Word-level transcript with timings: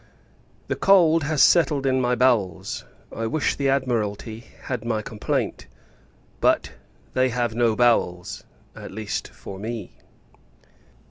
The 0.67 0.75
cold 0.75 1.25
has 1.25 1.43
settled 1.43 1.85
in 1.85 2.01
my 2.01 2.15
bowels. 2.15 2.85
I 3.15 3.27
wish 3.27 3.53
the 3.55 3.69
Admiralty 3.69 4.45
had 4.63 4.83
my 4.83 5.03
complaint: 5.03 5.67
but, 6.39 6.71
they 7.13 7.29
have 7.29 7.53
no 7.53 7.75
bowels; 7.75 8.43
at 8.75 8.89
least, 8.89 9.27
for 9.27 9.59
me. 9.59 9.91